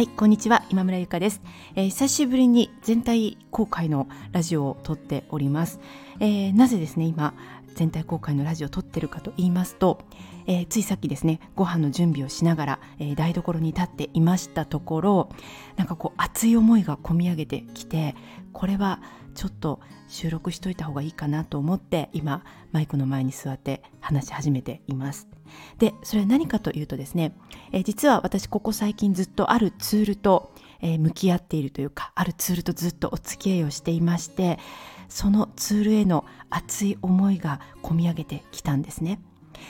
[0.00, 0.64] はい、こんにちは。
[0.70, 1.42] 今村ゆかです、
[1.74, 5.78] えー、久しぶりに全体公開のラジオを撮っております。
[6.20, 7.34] えー、なぜですね、今、
[7.74, 10.00] 全体公開のラジオを撮ってるかと言いますと、
[10.46, 15.28] えー、ついさっきですね、ご飯の準備をしながら、え台所に立っていましたところ、
[15.76, 18.14] なんかこう熱い思いがこみ上げてきて、
[18.54, 19.02] これは
[19.34, 25.28] ちょっと収録しといた方がいいかなと思って今マイクの前に座って話し始めています。
[25.78, 27.32] でそれは何かというとですね、
[27.72, 34.58] え、実は私ここ最近ずっとあるツールと、え、向き合っているというかあるツールとずっとお付き合いをしていまして
[35.08, 39.20] そのツールへの熱い思いがこみ上げてきたんですね。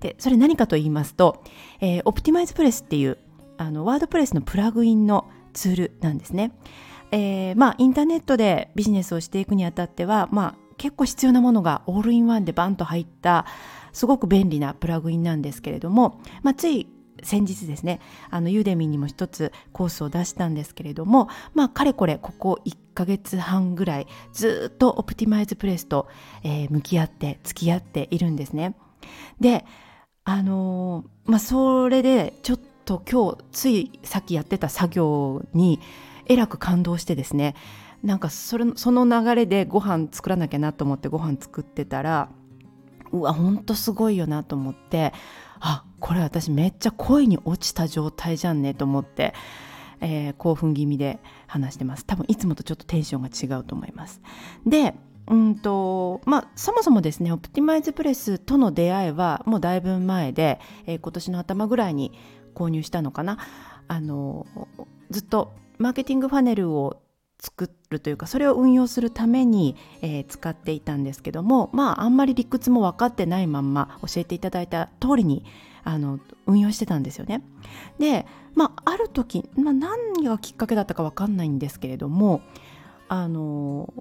[0.00, 1.42] でそれ何かと言いますと、
[1.80, 3.18] えー、オプティマイズプレスっていう
[3.58, 6.52] あのワードプレスのプラグインのツールなんですね。
[7.14, 13.46] えー、まあインターネットでビジネスをしていくにあたっては、まあ、結構必要なものがオールインワンでバンと入った
[13.92, 16.88] すごく便利なプラグインなんですけれども、まあ、つい
[17.22, 18.00] 先日ですね
[18.30, 26.08] あのユーデミーにも一つコースを出したんですけれどもまあかれこれここ1ヶ月半ぐらいずっとオプティマイズプレスと、
[26.42, 28.74] えー、向き合って付き合っているんですね。
[29.40, 29.64] で
[30.24, 35.80] あのー、まあそれでちょっと今日ついさっきやってた作業に
[36.26, 37.54] えらく感動してですね
[38.02, 42.28] なんかそれその流れでご飯作らなきゃなと思ってご飯作ってたら
[43.12, 45.12] うわほんとすごいよなと思って
[45.60, 49.32] あこれ私めっちゃ恋に落ちた状態じゃんねと思って、
[50.00, 52.04] えー、興奮気味で話してます。
[52.04, 54.20] 多分いつもとちょっとテンションが違うと思います。
[54.66, 54.94] で
[55.26, 62.12] うんとまあ、そもそもですねオプティマイズプレスとの出会いはもうだいぶ前で、えー、今年の頭ぐらいに
[62.54, 63.38] 購入したのかな。
[63.88, 64.46] あの
[65.10, 67.02] ずっとマーケティングファネルを
[67.40, 75.44] 作るというかそれを運用するために、えー、使っていたんですけどもまああんまり理屈も分かってないまんま教えていただいた通りに
[75.82, 77.42] あの運用してたんですよね。
[77.98, 82.40] でまあある時、まあ、何がきっかけだったか分かんないんですけれども
[83.08, 83.92] あの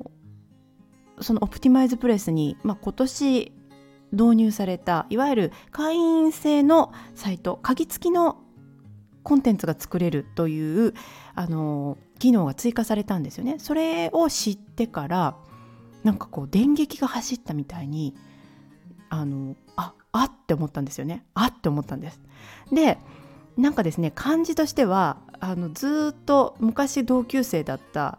[1.19, 3.51] そのオプティマイズプレスに、まあ、今年
[4.13, 8.37] 導入されたいわゆる会員制のサイト鍵付きの
[9.23, 10.93] コンテンツが作れるという
[11.35, 13.55] あの機能が追加されたんですよね。
[13.57, 15.35] それを知ってから
[16.03, 18.15] なんかこう電撃が走ったみたいに
[19.09, 21.25] あのああって思ったんですよね。
[21.33, 22.21] あって思ったんです。
[22.71, 22.97] で
[23.57, 28.17] なんかですね感じとしてはあのずっと昔同級生だった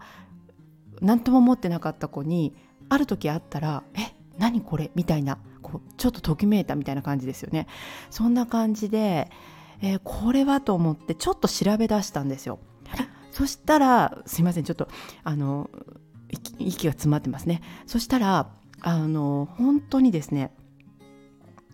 [1.00, 2.54] 何とも思ってなかった子に
[2.88, 7.66] ある時会ったら「え何これ?」みたいなこうちょっとときめいたみたいな感じですよね。
[8.10, 9.30] そんな感じで
[9.80, 12.58] えー、これはと思ってちょっと調べ出したんですよ。
[13.30, 14.88] そしたらすいませんちょっと
[15.24, 15.68] あの
[16.58, 17.62] 息が詰まってますね。
[17.86, 20.52] そしたらあの本当にですね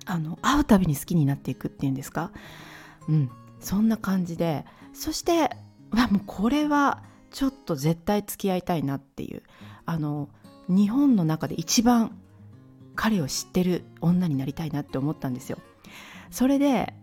[0.06, 2.32] あの会うたびに好きになっていくっていうんですか、
[3.08, 5.50] うん、そんな感じでそして
[5.90, 9.42] わもうこれはちょっと絶対付き合いたいなっていう
[9.84, 10.28] あの
[10.68, 12.18] 日本の中で一番
[12.96, 15.58] 彼を知ってる女になりたいなって思ったんですよ。
[16.30, 16.94] それで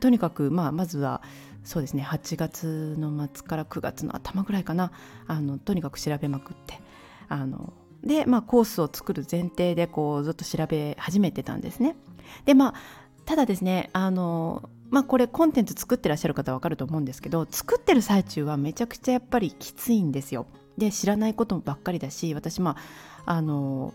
[0.00, 1.22] とにかく、まあ、まずは
[1.64, 4.92] そうですね8月の末から9月の頭ぐらいかな
[5.26, 6.80] あのとにかく調べまくって
[7.28, 7.72] あの
[8.04, 11.96] で、まあ、コースを作る前提でこうずっと調べ始めてたんですね。
[12.44, 12.74] でまあ
[13.24, 20.46] ただですねあのまあこれコンテンツ作ってらっしゃる方は分かると思うんですけど作ってる最中はめちゃくちゃやっぱりきついんですよ。
[20.78, 22.76] で知らないことばっかりだし私ま
[23.24, 23.92] ああの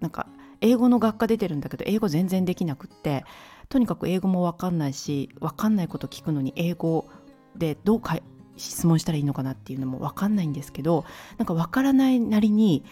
[0.00, 0.28] なんか
[0.60, 3.24] 英語の学科出てるんだけど英語全然できなくって
[3.74, 7.08] とにかく英語も分かんないし分かんないこと聞くのに英語
[7.56, 8.16] でどうか
[8.56, 11.04] 質問したらいいのかなっていうのも分かんないんですけど
[11.38, 12.84] なんか分からないなりに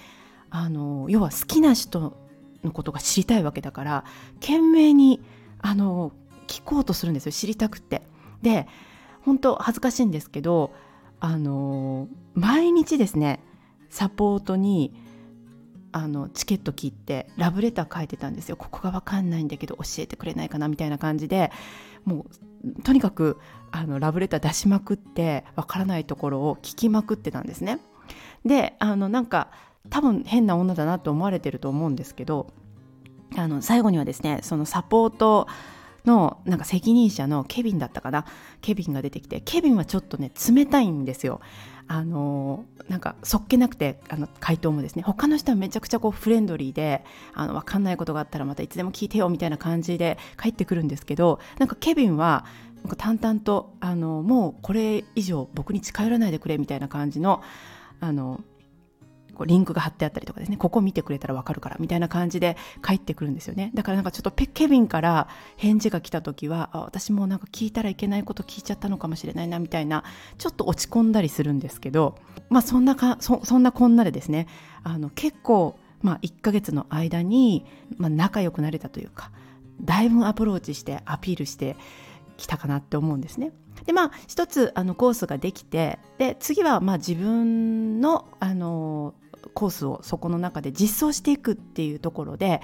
[0.50, 2.16] あの要は好きな人
[2.64, 4.04] のことが知りたいわけだから
[4.40, 5.20] 懸命に
[5.60, 6.10] あの
[6.48, 8.02] 聞こうとするんですよ知りたくって。
[8.42, 8.66] で
[9.20, 10.72] 本当恥ずかしいんですけど
[11.20, 13.38] あの毎日ですね
[13.88, 14.92] サポートに
[15.92, 18.56] あのチケット切ってラブレター書いてたんですよ。
[18.56, 21.52] ここが分かんないんだけど教えてくれないかなみたいな感じで
[22.04, 22.26] も
[22.64, 23.38] うとにかく
[23.70, 27.78] あのラブレター出しまくって分からないところを聞きまくってたんですね。
[28.44, 29.50] であのなんか
[29.90, 32.48] 多分変な女だなと思われてると思うんですけど
[33.36, 35.46] あの最後にはですねそのサポート
[36.04, 38.24] のなんか責任者のケビンだったかな？
[38.60, 41.40] ケビンが出てきてケビンはちょっとね冷たいんですよ。
[41.94, 47.04] あのなんかそっけなくてあの回答もですね他の人はめちゃくちゃこうフレンドリーで
[47.34, 52.46] あの分かんないことがあったらまたいつでも聞いてよみたいな感じで返ってくるんですけどなんかケビンは
[52.82, 57.42] なんか淡々とあのもうこれ以上僕に近寄らないでくれみたいな感じの
[58.00, 58.40] あの
[59.34, 70.04] こうリンクが貼ってあったりとかですねここ見てくれたらわかるからみたいな感じで返ってくるんですよねだからなんかちょっとペケビンから返事が来た時はあ私もなんか聞いたらいけないこと聞いちゃったのかもしれないなみたいな
[70.38, 72.16] ちょっと落ち込んだりするんですけど
[72.50, 74.46] まあそんなかそそんなこんなでですね
[74.82, 77.64] あの結構まあ1ヶ月の間に、
[77.96, 79.30] まあ、仲良くなれたというか
[79.80, 81.76] だいぶアプローチしてアピールして
[82.36, 83.52] きたかなって思うんですね。
[83.84, 88.81] でまあ一つあのコースができてで次はまあ自分のあの
[89.54, 92.60] コースをそこの中で実装していくっていうところで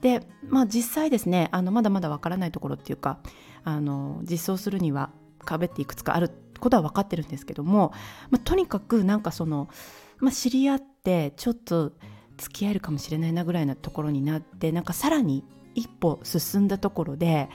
[0.00, 3.18] で、まあ、実際ですねあのまだまだわからないところっていうか
[3.64, 5.10] あの実装するには
[5.44, 6.30] 壁っていくつかある
[6.60, 7.92] ことは分かってるんですけども、
[8.30, 9.68] まあ、とにかくなんかその、
[10.18, 11.92] まあ、知り合ってちょっと
[12.36, 17.48] 付き合えるかもしれないなぐらいなところになってなんかさらに一歩進んだところで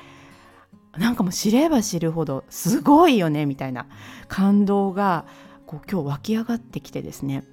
[0.97, 3.87] なんかもう知れば知るほどすごいよねみたいな
[4.27, 5.25] 感動が
[5.65, 7.43] こう今日湧き上がってきてですね。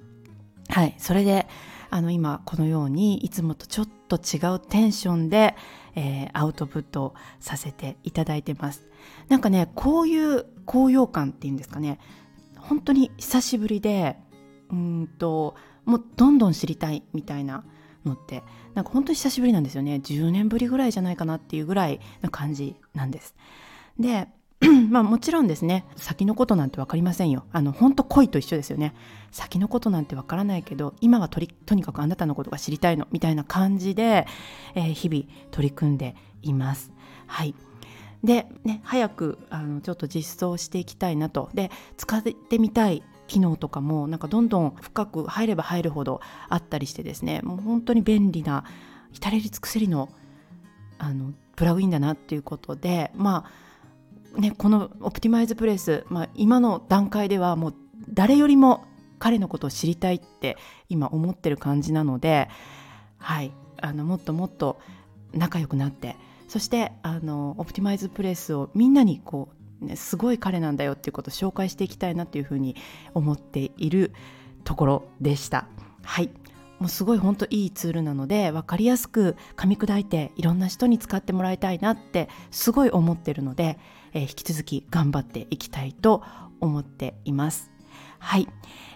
[0.71, 0.95] はい。
[0.97, 1.47] それで
[1.89, 5.55] あの今このようにいつもとちょっと違うテンションで、
[5.95, 8.87] えー、アウトプットさせていただいてます。
[9.27, 11.99] なんかねこういう高揚感っていうんですかね。
[12.57, 14.17] 本当に久しぶりで
[14.69, 17.65] うんともうどんどん知りたいみたいな
[18.05, 18.43] のって。
[18.73, 19.95] なんか本当に久しぶりなんですよね。
[19.95, 23.35] 10年ぶりぐらいじゃないかなっていうぐらいな感じなんです。
[23.99, 24.29] で
[24.89, 25.85] まあもちろんですね。
[25.95, 27.45] 先のことなんて分かりませんよ。
[27.51, 28.93] あの本当恋と一緒ですよね。
[29.31, 34.27] 先のことなんて分からないけど今はとりとにかくあなたのことが知りたいのみたいな感じで、
[34.75, 36.91] えー、日々取り組んでいます。
[37.25, 37.55] はい。
[38.23, 41.49] で、ね、早くあのちょっと実装していきたいなと。
[41.55, 47.41] で使ってみたい機能とかもなんかどんどん深く入れば入るほどあったりしてですね。
[47.43, 48.65] もう本当に便利な
[49.11, 50.09] 至れり尽くせりの
[50.99, 53.70] あのプラグインだなっていうことでまあ
[54.37, 57.75] ね、このオプティマイズプレス、まあ、今の段階ではもう
[58.09, 58.85] 誰よりも
[59.19, 60.57] 彼のことを知りたいって
[60.89, 62.49] 今思ってる感じなので、
[63.17, 63.51] はい、
[63.81, 64.79] あのもっともっと
[65.33, 66.15] 仲良くなって
[66.47, 69.49] そしてあのオプティマイズプレスをみんなにこ
[69.81, 72.75] う、ね、すごい彼なんだよっていうことを紹介していきたいなというふうに
[73.13, 74.11] 思っている
[74.63, 75.67] ところでした。
[76.03, 76.29] はい
[76.79, 83.77] もうすごい本当いいツールなので分かりやすく噛み砕いていろんな人に使ってもらいたいなってすごい思ってるので、
[84.13, 86.23] えー、引き続き頑張っていきたいと
[86.59, 87.71] 思っています。
[88.19, 88.47] はい、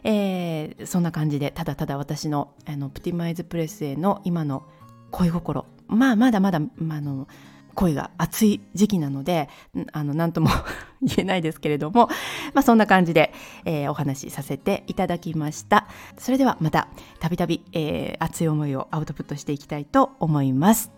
[0.03, 4.63] えー、そんな感じでただただ私のあのプティマイズプレスへの今の
[5.11, 7.27] 恋心まあまだまだ、まあの
[7.75, 9.49] 恋が熱い時期なので
[9.91, 10.49] あの何とも
[11.01, 12.07] 言えないですけれども、
[12.53, 13.33] まあ、そんな感じで、
[13.65, 15.87] えー、お話しさせていただきました
[16.17, 16.87] それではまた
[17.19, 17.65] たびたび
[18.19, 20.89] 熱い思いをアウトプットしていきたいと思います。